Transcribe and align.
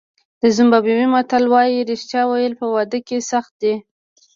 د 0.41 0.43
زیمبابوې 0.55 1.05
متل 1.13 1.43
وایي 1.53 1.79
رښتیا 1.91 2.21
ویل 2.27 2.53
په 2.61 2.65
واده 2.73 2.99
کې 3.07 3.25
سخت 3.31 3.53
دي. 3.63 3.73